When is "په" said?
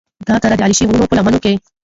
1.09-1.15